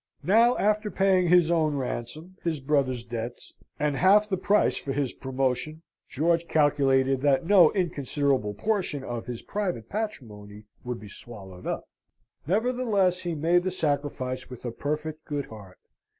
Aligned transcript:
Now, 0.23 0.57
after 0.57 0.89
paying 0.89 1.27
his 1.27 1.51
own 1.51 1.75
ransom, 1.75 2.35
his 2.43 2.59
brother's 2.59 3.03
debts, 3.03 3.53
and 3.79 3.95
half 3.95 4.27
the 4.27 4.35
price 4.35 4.75
for 4.75 4.93
his 4.93 5.13
promotion, 5.13 5.83
George 6.09 6.47
calculated 6.47 7.21
that 7.21 7.45
no 7.45 7.71
inconsiderable 7.73 8.55
portion 8.55 9.03
of 9.03 9.27
his 9.27 9.43
private 9.43 9.89
patrimony 9.89 10.63
would 10.83 10.99
be 10.99 11.07
swallowed 11.07 11.67
up: 11.67 11.83
nevertheless 12.47 13.21
he 13.21 13.35
made 13.35 13.61
the 13.61 13.69
sacrifice 13.69 14.49
with 14.49 14.65
a 14.65 14.71
perfect 14.71 15.23
good 15.23 15.45
heart. 15.45 15.77